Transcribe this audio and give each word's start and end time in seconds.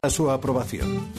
a 0.00 0.10
su 0.10 0.30
aprobación. 0.30 1.12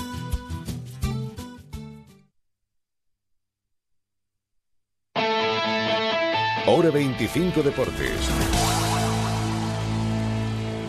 Hora 6.66 6.89
25 6.89 7.62
Deportes. 7.62 8.29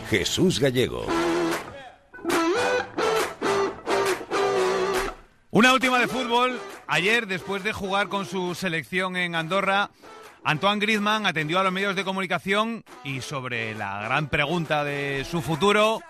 Jesús 0.09 0.61
Gallego. 0.61 1.05
Una 5.51 5.73
última 5.73 5.99
de 5.99 6.07
fútbol. 6.07 6.61
Ayer, 6.87 7.27
después 7.27 7.65
de 7.65 7.73
jugar 7.73 8.07
con 8.09 8.25
su 8.25 8.55
selección 8.55 9.17
en 9.17 9.35
Andorra, 9.35 9.91
Antoine 10.45 10.79
Griezmann 10.81 11.27
atendió 11.27 11.59
a 11.59 11.65
los 11.65 11.73
medios 11.73 11.97
de 11.97 12.05
comunicación 12.05 12.85
y 13.03 13.21
sobre 13.21 13.75
la 13.75 14.01
gran 14.03 14.29
pregunta 14.29 14.85
de 14.85 15.27
su 15.29 15.43
futuro, 15.43 16.01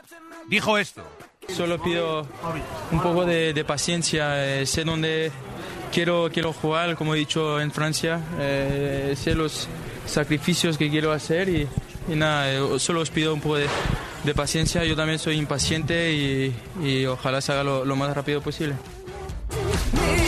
dijo 0.47 0.77
esto. 0.77 1.03
Solo 1.55 1.81
pido 1.83 2.27
un 2.91 3.01
poco 3.01 3.25
de, 3.25 3.65
paciencia, 3.67 4.61
eh, 4.61 4.67
sé 4.67 4.85
dónde 4.85 5.31
quiero, 5.93 6.31
quiero 6.33 6.53
jugar, 6.53 6.97
como 6.97 7.15
he 7.15 7.19
dicho 7.19 7.61
en 7.61 7.71
Francia, 7.71 8.21
eh, 8.39 9.15
sé 9.17 9.35
los 9.35 9.69
sacrificios 10.07 10.79
que 10.79 10.91
quiero 10.91 11.13
hacer 11.13 11.49
y, 11.49 11.69
nada, 12.09 12.53
eh, 12.53 12.79
solo 12.79 13.01
os 13.01 13.11
pido 13.11 13.35
un 13.35 13.41
poco 13.41 13.57
de, 13.57 14.35
paciencia, 14.35 14.85
yo 14.85 14.95
también 14.95 15.19
soy 15.19 15.37
impaciente 15.37 16.13
y, 16.13 17.07
ojalá 17.07 17.41
se 17.41 17.53
haga 17.53 17.65
lo, 17.65 17.97
más 17.97 18.15
rápido 18.15 18.41
posible. 18.41 18.75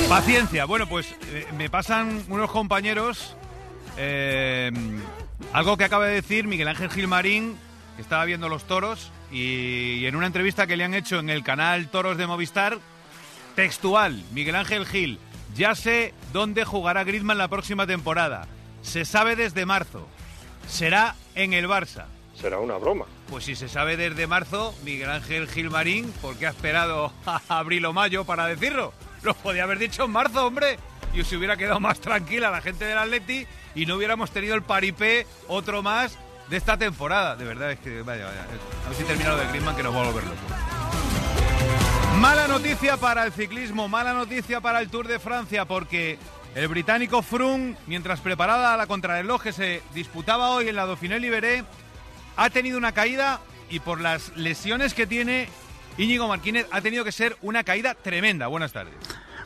Paciencia, 0.08 0.64
bueno 0.66 0.88
pues 0.88 1.06
me 1.56 1.70
pasan 1.70 2.24
unos 2.28 2.50
compañeros 2.50 3.36
algo 5.52 5.76
que 5.76 5.84
acaba 5.84 6.06
de 6.06 6.14
decir 6.14 6.46
Miguel 6.46 6.68
Ángel 6.68 6.90
Gilmarín, 6.90 7.56
que 7.96 8.02
estaba 8.02 8.24
viendo 8.24 8.48
los 8.48 8.64
toros 8.64 9.10
y, 9.30 10.04
en 10.06 10.16
una 10.16 10.26
entrevista 10.26 10.66
que 10.66 10.76
le 10.76 10.84
han 10.84 10.94
hecho 10.94 11.18
en 11.18 11.30
el 11.30 11.42
canal 11.42 11.88
Toros 11.88 12.16
de 12.16 12.26
Movistar, 12.26 12.78
textual, 13.54 14.22
Miguel 14.32 14.56
Ángel 14.56 14.86
Gil, 14.86 15.18
ya 15.54 15.74
sé 15.74 16.14
dónde 16.32 16.64
jugará 16.64 17.04
Griezmann 17.04 17.38
la 17.38 17.48
próxima 17.48 17.86
temporada. 17.86 18.46
Se 18.82 19.04
sabe 19.04 19.36
desde 19.36 19.66
marzo. 19.66 20.06
Será 20.66 21.14
en 21.34 21.52
el 21.52 21.68
Barça. 21.68 22.06
Será 22.34 22.58
una 22.58 22.76
broma. 22.76 23.04
Pues 23.28 23.44
si 23.44 23.54
se 23.54 23.68
sabe 23.68 23.96
desde 23.96 24.26
marzo, 24.26 24.74
Miguel 24.84 25.10
Ángel 25.10 25.48
Gilmarín, 25.48 26.10
¿por 26.22 26.36
qué 26.36 26.46
ha 26.46 26.50
esperado 26.50 27.12
a 27.26 27.40
abril 27.48 27.84
o 27.86 27.92
mayo 27.92 28.24
para 28.24 28.46
decirlo? 28.46 28.92
Lo 29.22 29.34
podía 29.34 29.64
haber 29.64 29.78
dicho 29.78 30.04
en 30.04 30.10
marzo, 30.10 30.46
hombre. 30.46 30.78
Y 31.14 31.22
se 31.24 31.36
hubiera 31.36 31.56
quedado 31.56 31.78
más 31.78 32.00
tranquila 32.00 32.50
la 32.50 32.62
gente 32.62 32.86
del 32.86 32.96
Atleti 32.96 33.46
y 33.74 33.86
no 33.86 33.96
hubiéramos 33.96 34.30
tenido 34.30 34.54
el 34.54 34.62
paripé 34.62 35.26
otro 35.46 35.82
más 35.82 36.18
de 36.52 36.58
esta 36.58 36.76
temporada. 36.76 37.34
De 37.34 37.46
verdad, 37.46 37.72
es 37.72 37.78
que 37.78 38.02
vaya, 38.02 38.26
vaya. 38.26 38.42
A 38.84 38.88
ver 38.90 38.98
si 38.98 39.04
terminado 39.04 39.38
de 39.38 39.48
Griezmann 39.48 39.74
que 39.74 39.82
nos 39.82 39.96
va 39.96 40.02
a 40.02 40.10
volver 40.10 40.24
Mala 42.20 42.46
noticia 42.46 42.98
para 42.98 43.24
el 43.24 43.32
ciclismo, 43.32 43.88
mala 43.88 44.12
noticia 44.12 44.60
para 44.60 44.80
el 44.80 44.90
Tour 44.90 45.08
de 45.08 45.18
Francia, 45.18 45.64
porque 45.64 46.18
el 46.54 46.68
británico 46.68 47.22
Froome, 47.22 47.76
mientras 47.86 48.20
preparada 48.20 48.76
la 48.76 48.86
contrarreloj 48.86 49.42
que 49.42 49.52
se 49.54 49.82
disputaba 49.94 50.50
hoy 50.50 50.68
en 50.68 50.76
la 50.76 50.84
Dauphiné 50.84 51.18
Libéré, 51.18 51.64
ha 52.36 52.50
tenido 52.50 52.76
una 52.76 52.92
caída 52.92 53.40
y 53.70 53.80
por 53.80 54.02
las 54.02 54.36
lesiones 54.36 54.92
que 54.92 55.06
tiene, 55.06 55.48
Íñigo 55.96 56.28
Martínez 56.28 56.66
ha 56.70 56.82
tenido 56.82 57.02
que 57.02 57.12
ser 57.12 57.34
una 57.40 57.64
caída 57.64 57.94
tremenda. 57.94 58.46
Buenas 58.48 58.74
tardes. 58.74 58.92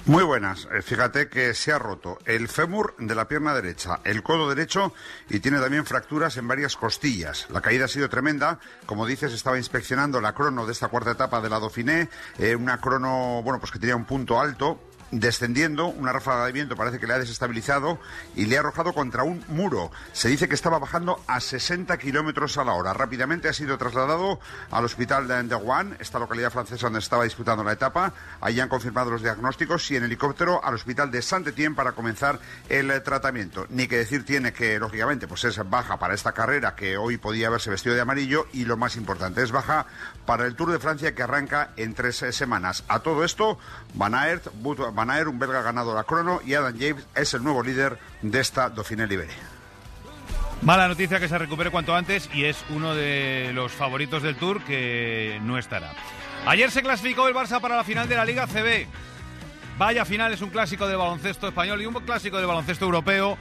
Muy 0.07 0.23
buenas. 0.23 0.69
Eh, 0.73 0.83
fíjate 0.83 1.29
que 1.29 1.53
se 1.53 1.73
ha 1.73 1.81
roto 1.81 2.19
el 2.27 2.47
fémur 2.47 2.95
de 2.97 3.17
la 3.17 3.27
pierna 3.27 3.53
derecha, 3.55 3.99
el 4.05 4.23
codo 4.23 4.49
derecho 4.49 4.95
y 5.29 5.41
tiene 5.41 5.59
también 5.59 5.85
fracturas 5.85 6.37
en 6.37 6.47
varias 6.47 6.77
costillas. 6.77 7.49
La 7.51 7.61
caída 7.61 7.87
ha 7.87 7.89
sido 7.89 8.09
tremenda. 8.09 8.61
Como 8.87 9.05
dices, 9.05 9.33
estaba 9.33 9.59
inspeccionando 9.59 10.21
la 10.21 10.33
crono 10.33 10.65
de 10.65 10.71
esta 10.71 10.87
cuarta 10.87 11.11
etapa 11.11 11.41
de 11.41 11.51
la 11.51 11.59
Dauphiné, 11.59 12.09
eh, 12.39 12.55
una 12.55 12.81
crono, 12.81 13.43
bueno, 13.43 13.59
pues 13.59 13.73
que 13.73 13.81
tenía 13.81 13.97
un 13.97 14.05
punto 14.05 14.41
alto 14.41 14.79
descendiendo, 15.11 15.87
una 15.87 16.13
ráfaga 16.13 16.47
de 16.47 16.53
viento 16.53 16.77
parece 16.77 16.99
que 16.99 17.07
le 17.07 17.15
ha 17.15 17.19
desestabilizado 17.19 17.99
y 18.35 18.47
le 18.47 18.57
ha 18.57 18.61
arrojado 18.61 18.93
contra 18.93 19.23
un 19.23 19.45
muro. 19.49 19.91
Se 20.13 20.29
dice 20.29 20.49
que 20.49 20.55
estaba 20.55 20.79
bajando 20.79 21.23
a 21.27 21.41
60 21.41 21.97
kilómetros 21.99 22.59
a 22.59 22.65
la 22.65 22.73
hora. 22.73 22.93
Rápidamente 22.93 23.49
ha 23.49 23.53
sido 23.53 23.79
trasladado 23.79 24.41
al 24.71 24.85
hospital 24.85 25.29
de 25.29 25.57
Rouen, 25.57 25.97
esta 26.01 26.19
localidad 26.19 26.51
francesa 26.51 26.87
donde 26.87 26.99
estaba 26.99 27.25
disputando 27.25 27.63
la 27.65 27.73
etapa. 27.73 28.13
Allí 28.41 28.61
han 28.61 28.69
confirmado 28.69 29.11
los 29.11 29.23
diagnósticos 29.23 29.91
y 29.91 29.97
en 29.97 30.05
helicóptero 30.05 30.65
al 30.65 30.75
hospital 30.75 31.11
de 31.11 31.23
Saint-Étienne 31.23 31.75
para 31.75 31.93
comenzar 31.93 32.41
el 32.69 33.03
tratamiento. 33.03 33.67
Ni 33.71 33.87
que 33.87 33.99
decir 33.99 34.25
tiene 34.25 34.53
que, 34.53 34.79
lógicamente, 34.79 35.29
pues 35.29 35.45
es 35.45 35.57
baja 35.69 35.99
para 35.99 36.15
esta 36.15 36.33
carrera 36.33 36.75
que 36.75 36.97
hoy 36.97 37.17
podía 37.17 37.49
haberse 37.49 37.71
vestido 37.71 37.95
de 37.95 38.01
amarillo 38.01 38.47
y 38.53 38.65
lo 38.65 38.77
más 38.77 38.97
importante, 38.97 39.43
es 39.43 39.53
baja 39.53 39.87
para 40.25 40.47
el 40.47 40.57
Tour 40.57 40.73
de 40.73 40.79
Francia 40.79 41.15
que 41.15 41.23
arranca 41.23 41.71
en 41.77 41.95
tres 41.95 42.25
semanas. 42.31 42.85
A 42.89 43.01
todo 43.01 43.25
esto, 43.25 43.59
Van 43.95 44.15
Aert, 44.15 44.49
Van 44.97 45.11
Aert, 45.11 45.29
un 45.29 45.39
belga 45.39 45.61
ganado 45.61 45.95
la 45.95 46.05
crono, 46.05 46.41
y 46.43 46.55
Adam 46.55 46.75
James 46.77 47.07
es 47.15 47.35
el 47.35 47.45
nuevo 47.45 47.63
líder 47.63 47.99
de 48.23 48.41
esta 48.41 48.71
Dauphiné 48.71 49.07
Libere. 49.07 49.31
Mala 50.63 50.89
noticia 50.89 51.21
que 51.21 51.29
se 51.29 51.37
recupere 51.37 51.71
cuanto 51.71 51.95
antes 51.95 52.31
y 52.33 52.47
es 52.47 52.65
uno 52.71 52.95
de 52.95 53.51
los 53.53 53.73
favoritos 53.73 54.23
del 54.23 54.37
Tour 54.37 54.65
que 54.65 55.39
no 55.43 55.59
estará. 55.59 55.93
Ayer 56.47 56.71
se 56.71 56.83
clasificó 56.83 57.29
el 57.29 57.35
Barça 57.35 57.61
para 57.61 57.77
la 57.77 57.85
final 57.85 58.09
de 58.09 58.17
la 58.17 58.25
Liga 58.25 58.47
CB. 58.47 58.87
Vaya 59.77 60.07
final, 60.07 60.33
es 60.33 60.41
un 60.41 60.49
clásico 60.49 60.89
de 60.89 60.97
baloncesto 60.97 61.47
español 61.47 61.83
y 61.83 61.87
un 61.87 61.93
clásico 61.93 62.39
de 62.39 62.47
baloncesto 62.47 62.87
europeo. 62.87 63.37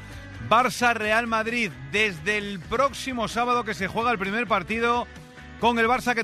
Barça-Real 0.50 1.26
Madrid 1.26 1.72
desde 1.94 2.38
el 2.38 2.60
próximo 2.60 3.30
sábado 3.30 3.64
que 3.64 3.74
se 3.74 3.88
juega 3.88 4.12
el 4.12 4.20
primer 4.20 4.46
partido 4.46 5.08
con 5.60 5.80
el 5.80 5.88
Barça 5.88 6.14
que 6.14 6.24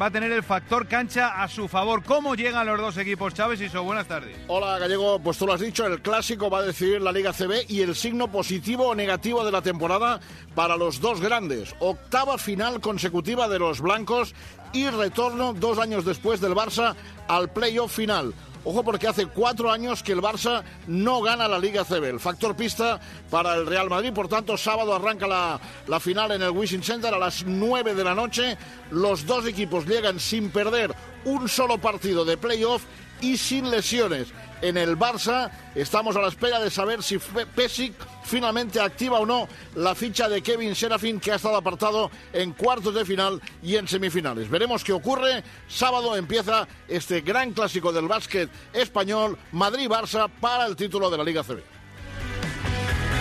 va 0.00 0.06
a 0.06 0.10
tener 0.10 0.32
el 0.32 0.42
factor 0.42 0.86
cancha 0.86 1.42
a 1.42 1.48
su 1.48 1.68
favor. 1.68 2.02
¿Cómo 2.04 2.34
llegan 2.34 2.66
los 2.66 2.78
dos 2.78 2.96
equipos, 2.96 3.34
Chávez 3.34 3.60
y 3.60 3.68
So? 3.68 3.82
Buenas 3.82 4.06
tardes. 4.06 4.36
Hola, 4.46 4.78
Gallego. 4.78 5.18
Pues 5.18 5.38
tú 5.38 5.46
lo 5.46 5.52
has 5.52 5.60
dicho, 5.60 5.86
el 5.86 6.00
clásico 6.00 6.50
va 6.50 6.60
a 6.60 6.62
decidir 6.62 7.00
la 7.00 7.12
Liga 7.12 7.32
CB 7.32 7.66
y 7.68 7.82
el 7.82 7.94
signo 7.94 8.30
positivo 8.30 8.88
o 8.88 8.94
negativo 8.94 9.44
de 9.44 9.52
la 9.52 9.62
temporada 9.62 10.20
para 10.54 10.76
los 10.76 11.00
dos 11.00 11.20
grandes. 11.20 11.74
Octava 11.80 12.38
final 12.38 12.80
consecutiva 12.80 13.48
de 13.48 13.58
los 13.58 13.80
blancos 13.80 14.34
y 14.72 14.88
retorno 14.88 15.54
dos 15.54 15.78
años 15.78 16.04
después 16.04 16.40
del 16.40 16.54
Barça 16.54 16.94
al 17.26 17.50
playoff 17.50 17.94
final. 17.94 18.34
Ojo 18.64 18.82
porque 18.82 19.06
hace 19.06 19.26
cuatro 19.26 19.70
años 19.70 20.02
que 20.02 20.12
el 20.12 20.20
Barça 20.20 20.62
no 20.86 21.22
gana 21.22 21.48
la 21.48 21.58
Liga 21.58 21.84
CB. 21.84 22.18
Factor 22.18 22.56
pista 22.56 23.00
para 23.30 23.54
el 23.54 23.66
Real 23.66 23.88
Madrid. 23.88 24.12
Por 24.12 24.28
tanto, 24.28 24.56
sábado 24.56 24.94
arranca 24.94 25.26
la, 25.26 25.60
la 25.86 26.00
final 26.00 26.32
en 26.32 26.42
el 26.42 26.50
Wishing 26.50 26.82
Center 26.82 27.14
a 27.14 27.18
las 27.18 27.44
nueve 27.44 27.94
de 27.94 28.04
la 28.04 28.14
noche. 28.14 28.58
Los 28.90 29.26
dos 29.26 29.46
equipos 29.46 29.86
llegan 29.86 30.18
sin 30.20 30.50
perder 30.50 30.94
un 31.24 31.48
solo 31.48 31.78
partido 31.78 32.24
de 32.24 32.36
playoff 32.36 32.82
y 33.20 33.36
sin 33.36 33.70
lesiones 33.70 34.28
en 34.62 34.76
el 34.76 34.98
Barça. 34.98 35.50
Estamos 35.74 36.16
a 36.16 36.20
la 36.20 36.28
espera 36.28 36.60
de 36.60 36.70
saber 36.70 37.02
si 37.02 37.18
Pesic 37.54 37.94
finalmente 38.24 38.80
activa 38.80 39.18
o 39.18 39.26
no 39.26 39.48
la 39.74 39.94
ficha 39.94 40.28
de 40.28 40.42
Kevin 40.42 40.74
Serafin 40.74 41.20
que 41.20 41.32
ha 41.32 41.36
estado 41.36 41.56
apartado 41.56 42.10
en 42.32 42.52
cuartos 42.52 42.94
de 42.94 43.04
final 43.04 43.40
y 43.62 43.76
en 43.76 43.88
semifinales. 43.88 44.50
Veremos 44.50 44.84
qué 44.84 44.92
ocurre. 44.92 45.42
Sábado 45.66 46.16
empieza 46.16 46.68
este 46.88 47.20
gran 47.20 47.52
clásico 47.52 47.92
del 47.92 48.08
básquet 48.08 48.50
español, 48.72 49.38
Madrid-Barça, 49.52 50.28
para 50.40 50.66
el 50.66 50.76
título 50.76 51.10
de 51.10 51.18
la 51.18 51.24
Liga 51.24 51.42
CB. 51.42 51.62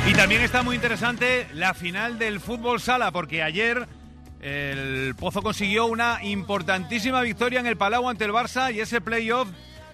Y 0.07 0.13
también 0.13 0.41
está 0.41 0.63
muy 0.63 0.75
interesante 0.75 1.47
la 1.53 1.73
final 1.73 2.17
del 2.17 2.39
fútbol 2.39 2.79
sala, 2.79 3.11
porque 3.11 3.43
ayer 3.43 3.87
el 4.39 5.15
Pozo 5.15 5.41
consiguió 5.41 5.85
una 5.87 6.23
importantísima 6.23 7.21
victoria 7.21 7.59
en 7.59 7.67
el 7.67 7.75
Palau 7.75 8.07
ante 8.07 8.23
el 8.23 8.31
Barça 8.31 8.73
y 8.73 8.79
ese 8.79 9.01
playoff 9.01 9.49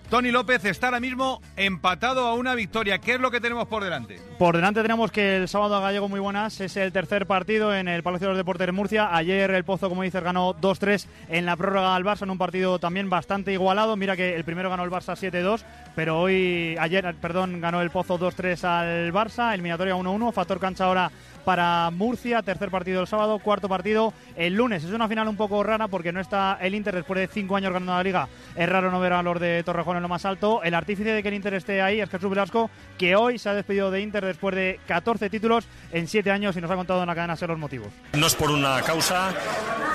Tony 0.10 0.32
López 0.32 0.64
está 0.66 0.88
ahora 0.88 1.00
mismo 1.00 1.42
empatado 1.56 2.28
a 2.28 2.36
una 2.36 2.54
victoria. 2.54 3.00
¿Qué 3.00 3.16
es 3.16 3.20
lo 3.20 3.32
que 3.32 3.42
tenemos 3.42 3.68
por 3.68 3.84
delante? 3.84 4.20
Por 4.38 4.56
delante 4.56 4.82
tenemos 4.82 5.12
que 5.12 5.38
el 5.38 5.48
sábado 5.48 5.76
a 5.76 5.80
Gallego 5.80 6.08
muy 6.08 6.20
buenas. 6.20 6.62
Es 6.62 6.78
el 6.78 6.92
tercer 6.92 7.26
partido 7.26 7.76
en 7.76 7.88
el 7.88 8.04
Palacio 8.04 8.28
de 8.28 8.34
los 8.34 8.38
Deportes 8.38 8.68
de 8.68 8.72
Murcia. 8.72 9.16
Ayer 9.16 9.50
el 9.52 9.64
Pozo, 9.64 9.90
como 9.90 10.04
dices, 10.04 10.24
ganó 10.24 10.54
2-3 10.54 11.08
en 11.30 11.46
la 11.46 11.56
prórroga 11.56 11.96
al 11.96 12.04
Barça 12.04 12.24
en 12.24 12.30
un 12.30 12.38
partido 12.38 12.78
también 12.78 13.10
bastante 13.10 13.54
igualado. 13.54 13.96
Mira 13.96 14.16
que 14.16 14.36
el 14.36 14.44
primero 14.44 14.70
ganó 14.70 14.84
el 14.84 14.92
Barça 14.92 15.16
7-2, 15.16 15.64
pero 15.96 16.20
hoy, 16.20 16.76
ayer, 16.80 17.16
perdón, 17.16 17.60
ganó 17.60 17.82
el 17.82 17.90
Pozo 17.90 18.20
2-3 18.20 18.64
al 18.66 19.14
Barça. 19.14 19.54
Eliminatoria 19.54 19.96
1-1. 19.96 20.32
Factor 20.32 20.60
cancha 20.60 20.86
ahora 20.86 21.12
para 21.44 21.90
Murcia, 21.92 22.42
tercer 22.42 22.70
partido 22.70 23.02
el 23.02 23.08
sábado, 23.08 23.40
cuarto 23.40 23.68
partido 23.68 24.14
el 24.36 24.54
lunes. 24.54 24.84
Es 24.84 24.92
una 24.92 25.08
final 25.08 25.28
un 25.28 25.36
poco 25.36 25.62
rara 25.64 25.88
porque 25.88 26.12
no 26.12 26.20
está 26.20 26.58
el 26.62 26.76
Inter 26.76 26.96
después 26.96 27.20
de 27.20 27.28
cinco 27.28 27.56
años 27.56 27.74
ganando 27.74 27.94
la 27.94 28.04
liga. 28.04 28.28
Es 28.56 28.70
raro 28.70 28.92
no 28.92 29.00
ver 29.00 29.14
a 29.14 29.24
los 29.24 29.40
de 29.40 29.64
Torrejón 29.64 29.93
en 29.98 30.04
lo 30.04 30.10
más 30.10 30.26
alto. 30.26 30.64
El 30.64 30.74
artífice 30.74 31.12
de 31.12 31.22
que 31.22 31.30
el 31.30 31.36
Inter 31.36 31.54
esté 31.54 31.82
ahí 31.82 32.00
es 32.00 32.10
Jesús 32.10 32.30
Velasco, 32.30 32.70
que 32.98 33.16
hoy 33.16 33.38
se 33.38 33.50
ha 33.50 33.54
despedido 33.54 33.92
de 33.92 34.02
Inter 34.02 34.26
después 34.26 34.56
de 34.56 34.80
14 34.88 35.30
títulos 35.30 35.66
en 35.92 36.08
7 36.08 36.32
años 36.32 36.56
y 36.56 36.62
nos 36.62 36.72
ha 36.72 36.76
contado 36.76 37.02
en 37.02 37.08
la 37.08 37.16
cadena 37.16 37.36
ser 37.36 37.50
los 37.50 37.60
motivos. 37.60 37.90
No 38.14 38.28
es 38.28 38.36
por 38.36 38.52
una 38.52 38.82
causa, 38.82 39.34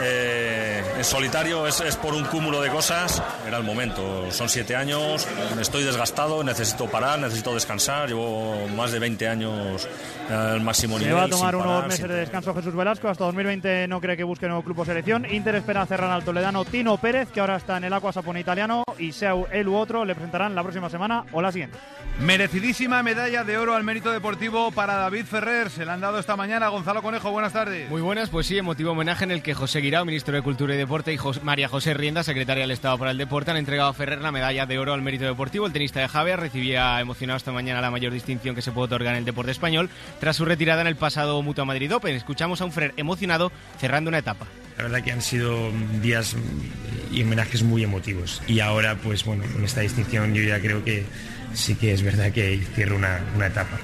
eh, 0.03 0.68
en 0.99 1.05
solitario 1.05 1.65
es, 1.67 1.81
es, 1.81 1.97
por 1.97 2.13
un 2.13 2.25
cúmulo 2.25 2.61
de 2.61 2.71
cosas. 2.71 3.23
Era 3.47 3.59
el 3.59 3.63
momento. 3.63 4.31
Son 4.33 4.49
siete 4.49 4.75
años, 4.75 5.29
estoy 5.61 5.85
desgastado, 5.85 6.43
necesito 6.43 6.87
parar, 6.87 7.21
necesito 7.21 7.55
descansar. 7.55 8.09
Llevo 8.09 8.67
más 8.77 8.91
de 8.91 8.99
20 8.99 9.29
años 9.29 9.89
al 10.29 10.61
máximo 10.61 10.99
nivel. 10.99 11.15
Se 11.15 11.21
va 11.21 11.25
a 11.25 11.29
tomar 11.29 11.57
unos 11.57 11.87
meses 11.87 12.09
de 12.09 12.15
descanso 12.15 12.53
Jesús 12.53 12.75
Velasco. 12.75 13.09
Hasta 13.09 13.25
2020 13.25 13.87
no 13.87 14.01
cree 14.01 14.17
que 14.17 14.25
busque 14.25 14.47
nuevo 14.47 14.63
club 14.63 14.81
o 14.81 14.85
selección. 14.85 15.25
Inter 15.31 15.55
espera 15.55 15.87
cerrar 15.87 16.11
al 16.11 16.25
toledano 16.25 16.65
Tino 16.65 16.97
Pérez, 16.97 17.29
que 17.31 17.39
ahora 17.41 17.57
está 17.57 17.77
en 17.77 17.85
el 17.85 17.93
Aqua 17.93 18.13
Sapone 18.13 18.41
italiano, 18.41 18.83
y 18.99 19.13
Seu 19.13 19.47
él 19.53 19.69
u 19.69 19.77
otro 19.77 20.05
le 20.05 20.15
presentarán 20.17 20.55
la 20.57 20.63
próxima 20.63 20.91
semana 20.91 21.25
o 21.31 21.41
la 21.41 21.53
siguiente. 21.53 21.79
Merecidísima 22.21 23.05
medalla 23.05 23.45
de 23.45 23.57
oro 23.59 23.77
al 23.77 23.85
mérito 23.85 24.11
deportivo 24.11 24.73
para 24.73 24.95
David 24.95 25.25
Ferrer. 25.25 25.71
Se 25.71 25.85
la 25.85 25.95
han 25.95 26.01
dado 26.01 26.19
esta 26.19 26.35
mañana. 26.35 26.69
Gonzalo 26.69 27.01
Conejo, 27.01 27.31
buenas 27.31 27.53
tardes. 27.53 27.89
Muy 27.89 28.01
buenas, 28.01 28.29
pues 28.29 28.49
sí, 28.49 28.59
emotivo 28.59 28.91
homenaje 28.91 29.23
en 29.23 29.31
el 29.31 29.41
que 29.41 29.55
José 29.55 29.79
Guirao, 29.79 30.05
ministro 30.05 30.35
de 30.35 30.43
Cultura 30.43 30.75
y 30.75 30.79
Deporte, 30.89 31.13
y 31.13 31.19
María 31.43 31.69
José 31.69 31.93
Rienda, 31.93 32.23
secretaria 32.23 32.63
del 32.63 32.71
Estado 32.71 32.97
para 32.97 33.11
el 33.11 33.19
Deporte, 33.19 33.51
han 33.51 33.59
entregado 33.59 33.91
a 33.91 33.93
Ferrer 33.93 34.23
la 34.23 34.33
medalla 34.33 34.65
de 34.65 34.79
oro 34.79 34.95
al 34.95 35.03
mérito 35.03 35.27
deportivo. 35.27 35.67
El 35.67 35.73
tenista 35.75 36.01
de 36.01 36.09
Javier 36.09 36.41
recibía 36.41 36.99
emocionado 36.99 37.37
esta 37.37 37.53
mañana 37.53 37.83
la 37.83 37.91
mayor 37.91 38.11
distinción 38.11 38.55
que 38.55 38.63
se 38.63 38.73
puede 38.73 38.87
otorgar 38.87 39.13
en 39.13 39.19
el 39.19 39.25
deporte 39.27 39.51
español 39.51 39.91
tras 40.19 40.37
su 40.37 40.47
retirada 40.47 40.81
en 40.81 40.87
el 40.87 40.97
pasado 40.97 41.43
Mutua 41.43 41.67
Madrid 41.67 41.95
Open. 41.95 42.15
Escuchamos 42.15 42.63
a 42.63 42.65
un 42.65 42.73
Ferrer 42.73 42.95
emocionado 42.97 43.53
cerrando 43.79 44.09
una 44.09 44.17
etapa. 44.17 44.47
La 44.79 44.85
verdad 44.85 45.03
que 45.03 45.13
han 45.13 45.21
sido 45.21 45.71
días 46.01 46.35
y 47.13 47.23
homenajes 47.23 47.63
muy 47.63 47.85
emotivos. 47.85 48.41
Y 48.47 48.61
ahora, 48.61 48.95
pues 48.95 49.27
bueno, 49.27 49.45
con 49.53 49.63
esta 49.67 49.83
distinción 49.83 50.33
yo 50.33 50.43
ya 50.43 50.59
creo 50.59 50.83
que 50.83 51.05
sí 51.53 51.75
que 51.75 51.93
es 51.93 52.01
verdad 52.01 52.33
que 52.33 52.63
cierro 52.75 52.97
una, 52.97 53.21
una 53.37 53.49
etapa. 53.49 53.79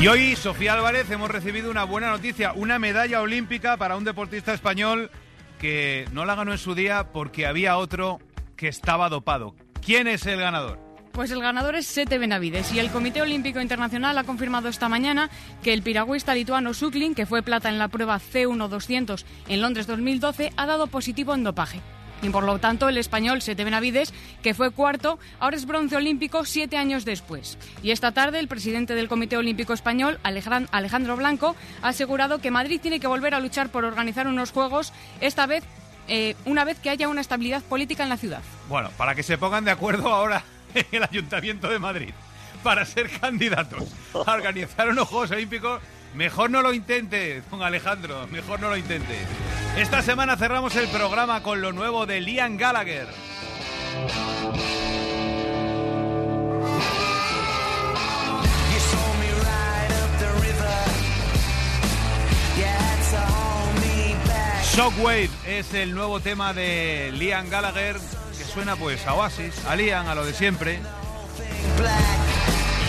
Y 0.00 0.06
hoy, 0.06 0.36
Sofía 0.36 0.74
Álvarez, 0.74 1.10
hemos 1.10 1.28
recibido 1.28 1.68
una 1.68 1.82
buena 1.82 2.10
noticia, 2.10 2.52
una 2.52 2.78
medalla 2.78 3.20
olímpica 3.20 3.76
para 3.76 3.96
un 3.96 4.04
deportista 4.04 4.54
español 4.54 5.10
que 5.58 6.06
no 6.12 6.24
la 6.24 6.34
ganó 6.34 6.52
en 6.52 6.58
su 6.58 6.74
día 6.74 7.12
porque 7.12 7.46
había 7.46 7.76
otro 7.76 8.20
que 8.56 8.68
estaba 8.68 9.08
dopado. 9.08 9.54
¿Quién 9.84 10.08
es 10.08 10.26
el 10.26 10.40
ganador? 10.40 10.78
Pues 11.12 11.32
el 11.32 11.42
ganador 11.42 11.74
es 11.74 11.86
Sete 11.86 12.16
Benavides 12.16 12.72
y 12.72 12.78
el 12.78 12.90
Comité 12.90 13.20
Olímpico 13.22 13.60
Internacional 13.60 14.16
ha 14.18 14.24
confirmado 14.24 14.68
esta 14.68 14.88
mañana 14.88 15.30
que 15.64 15.72
el 15.72 15.82
piragüista 15.82 16.32
lituano 16.32 16.74
Suklin, 16.74 17.14
que 17.14 17.26
fue 17.26 17.42
plata 17.42 17.68
en 17.68 17.78
la 17.78 17.88
prueba 17.88 18.20
C1-200 18.20 19.24
en 19.48 19.60
Londres 19.60 19.88
2012, 19.88 20.52
ha 20.56 20.66
dado 20.66 20.86
positivo 20.86 21.34
en 21.34 21.42
dopaje. 21.42 21.80
Y 22.22 22.30
por 22.30 22.44
lo 22.44 22.58
tanto, 22.58 22.88
el 22.88 22.98
español 22.98 23.42
Sete 23.42 23.64
Benavides, 23.64 24.12
que 24.42 24.54
fue 24.54 24.70
cuarto, 24.70 25.18
ahora 25.38 25.56
es 25.56 25.66
bronce 25.66 25.96
olímpico 25.96 26.44
siete 26.44 26.76
años 26.76 27.04
después. 27.04 27.58
Y 27.82 27.92
esta 27.92 28.12
tarde, 28.12 28.38
el 28.38 28.48
presidente 28.48 28.94
del 28.94 29.08
Comité 29.08 29.36
Olímpico 29.36 29.72
Español, 29.72 30.18
Alejandro 30.22 31.16
Blanco, 31.16 31.54
ha 31.82 31.88
asegurado 31.88 32.40
que 32.40 32.50
Madrid 32.50 32.80
tiene 32.80 33.00
que 33.00 33.06
volver 33.06 33.34
a 33.34 33.40
luchar 33.40 33.70
por 33.70 33.84
organizar 33.84 34.26
unos 34.26 34.50
Juegos, 34.50 34.92
esta 35.20 35.46
vez, 35.46 35.62
eh, 36.08 36.34
una 36.44 36.64
vez 36.64 36.78
que 36.80 36.90
haya 36.90 37.08
una 37.08 37.20
estabilidad 37.20 37.62
política 37.62 38.02
en 38.02 38.08
la 38.08 38.16
ciudad. 38.16 38.42
Bueno, 38.68 38.90
para 38.96 39.14
que 39.14 39.22
se 39.22 39.38
pongan 39.38 39.64
de 39.64 39.70
acuerdo 39.70 40.08
ahora 40.08 40.42
en 40.74 40.86
el 40.92 41.04
Ayuntamiento 41.04 41.68
de 41.68 41.78
Madrid, 41.78 42.10
para 42.62 42.84
ser 42.84 43.08
candidatos 43.10 43.84
a 44.26 44.32
organizar 44.32 44.88
unos 44.88 45.08
Juegos 45.08 45.30
Olímpicos, 45.30 45.80
mejor 46.14 46.50
no 46.50 46.62
lo 46.62 46.72
intente, 46.72 47.42
don 47.50 47.62
Alejandro, 47.62 48.26
mejor 48.28 48.60
no 48.60 48.70
lo 48.70 48.76
intente. 48.76 49.18
Esta 49.76 50.02
semana 50.02 50.36
cerramos 50.36 50.74
el 50.76 50.88
programa 50.88 51.42
con 51.42 51.60
lo 51.60 51.72
nuevo 51.72 52.06
de 52.06 52.20
Liam 52.20 52.56
Gallagher. 52.56 53.08
Shockwave 64.74 65.30
es 65.46 65.74
el 65.74 65.92
nuevo 65.92 66.20
tema 66.20 66.52
de 66.52 67.10
Liam 67.12 67.48
Gallagher 67.50 67.96
que 67.96 68.44
suena 68.44 68.76
pues 68.76 69.04
a 69.08 69.14
Oasis, 69.14 69.64
a 69.66 69.74
Liam, 69.74 70.06
a 70.06 70.14
lo 70.14 70.24
de 70.24 70.32
siempre. 70.32 70.78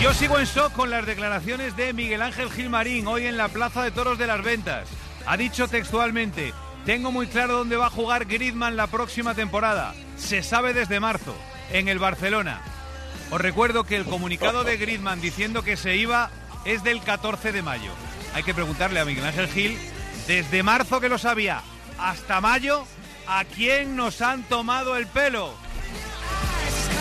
Yo 0.00 0.14
sigo 0.14 0.38
en 0.38 0.46
shock 0.46 0.72
con 0.72 0.88
las 0.88 1.04
declaraciones 1.04 1.76
de 1.76 1.92
Miguel 1.92 2.22
Ángel 2.22 2.50
Gilmarín 2.50 3.06
hoy 3.06 3.26
en 3.26 3.36
la 3.36 3.48
Plaza 3.48 3.82
de 3.82 3.90
Toros 3.90 4.18
de 4.18 4.26
las 4.26 4.42
Ventas. 4.42 4.88
Ha 5.26 5.36
dicho 5.36 5.68
textualmente, 5.68 6.54
tengo 6.84 7.12
muy 7.12 7.26
claro 7.26 7.58
dónde 7.58 7.76
va 7.76 7.86
a 7.86 7.90
jugar 7.90 8.26
Griezmann 8.26 8.76
la 8.76 8.86
próxima 8.86 9.34
temporada. 9.34 9.94
Se 10.16 10.42
sabe 10.42 10.74
desde 10.74 11.00
marzo, 11.00 11.34
en 11.72 11.88
el 11.88 11.98
Barcelona. 11.98 12.62
Os 13.30 13.40
recuerdo 13.40 13.84
que 13.84 13.96
el 13.96 14.04
comunicado 14.04 14.64
de 14.64 14.76
Griezmann 14.76 15.20
diciendo 15.20 15.62
que 15.62 15.76
se 15.76 15.96
iba 15.96 16.30
es 16.64 16.82
del 16.82 17.00
14 17.02 17.52
de 17.52 17.62
mayo. 17.62 17.92
Hay 18.34 18.42
que 18.42 18.54
preguntarle 18.54 19.00
a 19.00 19.04
Miguel 19.04 19.24
Ángel 19.24 19.48
Gil, 19.48 19.78
desde 20.26 20.62
marzo 20.62 21.00
que 21.00 21.08
lo 21.08 21.18
sabía, 21.18 21.62
hasta 21.98 22.40
mayo, 22.40 22.84
¿a 23.26 23.44
quién 23.44 23.96
nos 23.96 24.20
han 24.22 24.42
tomado 24.44 24.96
el 24.96 25.06
pelo? 25.06 25.52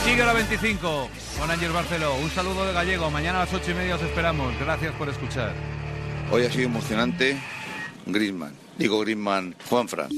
Sigue 0.05 0.25
la 0.25 0.33
25 0.33 1.09
con 1.39 1.51
Ángel 1.51 1.71
Barceló. 1.71 2.15
Un 2.15 2.29
saludo 2.31 2.65
de 2.65 2.73
gallego. 2.73 3.11
Mañana 3.11 3.41
a 3.41 3.45
las 3.45 3.53
ocho 3.53 3.71
y 3.71 3.73
media 3.73 3.95
os 3.95 4.01
esperamos. 4.01 4.57
Gracias 4.59 4.93
por 4.95 5.09
escuchar. 5.09 5.53
Hoy 6.31 6.45
ha 6.45 6.51
sido 6.51 6.65
emocionante. 6.65 7.37
Griezmann. 8.05 8.68
Digo 8.79 9.01
Griezmann. 9.01 9.55
Juanfran. 9.69 10.09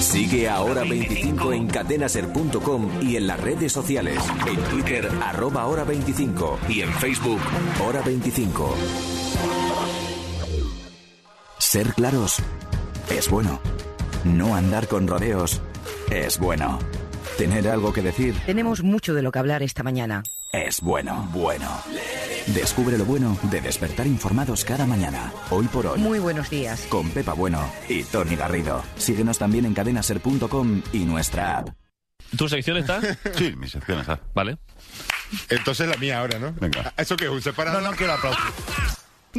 Sigue 0.00 0.48
ahora 0.48 0.84
25 0.84 1.52
en 1.52 1.66
cadenaser.com 1.66 3.02
y 3.02 3.16
en 3.16 3.26
las 3.26 3.38
redes 3.38 3.72
sociales. 3.72 4.18
En 4.46 4.56
Twitter, 4.70 5.06
arroba 5.22 5.66
hora 5.66 5.84
25 5.84 6.58
y 6.70 6.80
en 6.80 6.92
Facebook, 6.94 7.40
hora 7.86 8.00
25. 8.00 8.74
Ser 11.58 11.88
claros 11.92 12.36
es 13.10 13.28
bueno. 13.28 13.60
No 14.24 14.54
andar 14.54 14.88
con 14.88 15.06
rodeos 15.06 15.60
es 16.10 16.38
bueno. 16.38 16.78
Tener 17.36 17.68
algo 17.68 17.92
que 17.92 18.00
decir 18.00 18.34
Tenemos 18.46 18.82
mucho 18.82 19.12
de 19.12 19.20
lo 19.20 19.30
que 19.30 19.38
hablar 19.38 19.62
esta 19.62 19.82
mañana. 19.82 20.22
Es 20.56 20.80
bueno, 20.80 21.28
bueno. 21.32 21.68
Descubre 22.46 22.96
lo 22.96 23.04
bueno 23.04 23.38
de 23.44 23.60
despertar 23.60 24.06
informados 24.06 24.64
cada 24.64 24.86
mañana. 24.86 25.32
Hoy 25.50 25.66
por 25.66 25.86
hoy. 25.86 25.98
Muy 25.98 26.18
buenos 26.18 26.48
días. 26.48 26.86
Con 26.88 27.10
Pepa 27.10 27.34
Bueno 27.34 27.60
y 27.88 28.04
Tony 28.04 28.36
Garrido. 28.36 28.82
Síguenos 28.96 29.38
también 29.38 29.66
en 29.66 29.74
cadenaser.com 29.74 30.82
y 30.92 31.00
nuestra 31.00 31.58
app. 31.58 31.68
¿Tu 32.36 32.48
sección 32.48 32.78
está? 32.78 33.00
Sí, 33.36 33.54
mi 33.56 33.68
sección 33.68 34.00
está. 34.00 34.20
Vale. 34.34 34.58
Entonces 35.50 35.88
la 35.88 35.96
mía 35.96 36.20
ahora, 36.20 36.38
¿no? 36.38 36.52
Venga. 36.52 36.92
¿Eso 36.96 37.16
qué 37.16 37.24
es? 37.26 37.30
¿Un 37.30 37.42
separador? 37.42 37.82
No, 37.82 37.90
no 37.90 37.96
quiero 37.96 38.12
aplauso. 38.14 38.40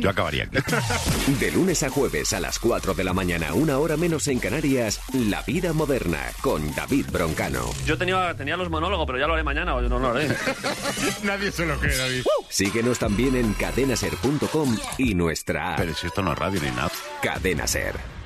Yo 0.02 0.10
acabaría 0.10 0.44
aquí. 0.44 0.58
De 1.40 1.52
lunes 1.52 1.84
a 1.84 1.90
jueves 1.90 2.34
a 2.34 2.40
las 2.40 2.60
4 2.60 2.94
de 2.94 3.04
la 3.04 3.14
mañana, 3.14 3.54
una 3.54 3.78
hora 3.78 3.98
menos 3.98 4.28
en 4.28 4.40
Canarias, 4.40 5.00
La 5.14 5.42
Vida 5.44 5.74
Moderna 5.74 6.32
con 6.42 6.74
David 6.76 7.08
Broncano. 7.12 7.70
Yo 7.86 7.98
tenía, 7.98 8.34
tenía 8.36 8.58
los 8.58 8.70
monólogos, 8.70 9.06
pero 9.06 9.20
ya 9.20 9.28
lo 9.28 9.34
haré 9.34 9.44
mañana 9.44 9.76
o 9.76 9.82
yo 9.82 9.90
no 9.90 10.00
lo 10.00 10.10
haré. 10.10 10.28
Nadie 11.24 11.52
se 11.52 11.66
lo 11.66 11.78
cree, 11.80 11.98
David. 11.98 12.24
Síguenos 12.50 13.00
también 13.00 13.36
en 13.36 13.54
cadenaser.com 13.54 14.78
y 14.98 15.14
nuestra 15.16 15.74
app. 15.74 15.80
Pero 15.80 15.94
si 15.94 16.08
esto 16.08 16.22
no 16.22 16.34
es 16.34 16.40
radio 16.40 16.62
ni 16.62 16.70
nada. 16.72 16.92
Cadena 17.22 17.68
Ser. 17.68 18.17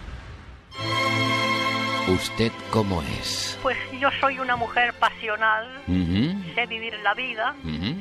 ¿Usted 2.15 2.51
cómo 2.71 3.01
es? 3.03 3.57
Pues 3.61 3.77
yo 3.99 4.09
soy 4.19 4.37
una 4.39 4.55
mujer 4.55 4.93
pasional, 4.99 5.81
sé 6.55 6.65
vivir 6.67 6.93
la 7.03 7.13
vida, 7.13 7.55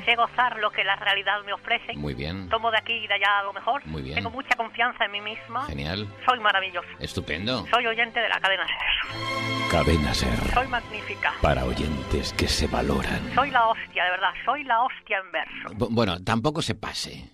sé 0.05 0.17
gozar 0.17 0.59
lo 0.59 0.71
que 0.73 0.83
la 0.85 0.97
realidad 0.97 1.35
me 1.47 1.53
ofrece. 1.53 1.95
Muy 1.97 2.15
bien. 2.15 2.49
Tomo 2.49 2.71
de 2.71 2.79
aquí 2.79 2.93
y 2.93 3.07
de 3.07 3.15
allá 3.15 3.43
lo 3.45 3.53
mejor. 3.53 3.87
Muy 3.87 4.03
bien. 4.03 4.17
Tengo 4.17 4.31
mucha 4.31 4.57
confianza 4.57 5.05
en 5.05 5.13
mí 5.13 5.21
misma. 5.21 5.65
Genial. 5.67 6.09
Soy 6.27 6.41
maravillosa. 6.41 6.89
Estupendo. 6.99 7.67
Soy 7.73 7.87
oyente 7.87 8.21
de 8.21 8.29
la 8.29 8.41
cadena 8.41 8.67
Ser. 8.67 9.71
Cadena 9.71 10.15
Ser. 10.15 10.55
Soy 10.55 10.67
magnífica. 10.67 11.33
Para 11.41 11.65
oyentes 11.65 12.33
que 12.33 12.49
se 12.49 12.67
valoran. 12.67 13.33
Soy 13.35 13.51
la 13.51 13.67
hostia, 13.69 14.05
de 14.05 14.11
verdad. 14.11 14.31
Soy 14.45 14.65
la 14.65 14.83
hostia 14.83 15.19
en 15.25 15.31
verso. 15.33 15.69
Bu- 15.77 15.89
Bueno, 15.91 16.23
tampoco 16.25 16.63
se 16.63 16.75
pase. 16.75 17.31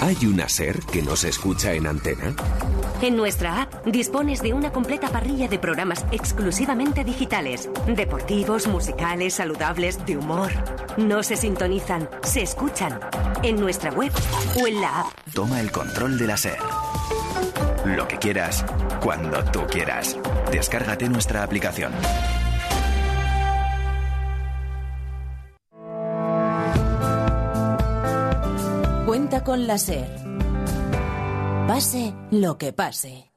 ¿Hay 0.00 0.16
una 0.26 0.48
Ser 0.48 0.76
que 0.92 1.02
no 1.02 1.16
se 1.16 1.28
escucha 1.30 1.72
en 1.72 1.86
antena? 1.88 2.34
En 3.02 3.14
nuestra 3.14 3.62
app 3.62 3.86
dispones 3.86 4.40
de 4.40 4.54
una 4.54 4.72
completa 4.72 5.08
parrilla 5.08 5.48
de 5.48 5.58
programas 5.58 6.06
exclusivamente 6.12 7.04
digitales, 7.04 7.68
deportivos, 7.86 8.66
musicales, 8.66 9.34
saludables, 9.34 10.04
de 10.06 10.16
humor. 10.16 10.50
No 10.96 11.22
se 11.22 11.36
sintonizan, 11.36 12.08
se 12.22 12.42
escuchan. 12.42 12.98
En 13.42 13.60
nuestra 13.60 13.90
web 13.92 14.12
o 14.60 14.66
en 14.66 14.80
la 14.80 15.00
app. 15.00 15.06
Toma 15.34 15.60
el 15.60 15.70
control 15.70 16.18
de 16.18 16.26
la 16.26 16.38
SER. 16.38 16.58
Lo 17.84 18.08
que 18.08 18.16
quieras, 18.16 18.64
cuando 19.00 19.44
tú 19.44 19.60
quieras. 19.70 20.16
Descárgate 20.50 21.08
nuestra 21.10 21.42
aplicación. 21.42 21.92
Cuenta 29.04 29.44
con 29.44 29.66
la 29.66 29.76
SER. 29.76 30.26
Pase 31.66 32.14
lo 32.30 32.58
que 32.58 32.72
pase. 32.72 33.32